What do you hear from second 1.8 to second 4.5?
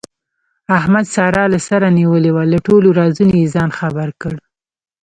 نیولې وه، له ټولو رازونو یې ځان خبر کړ.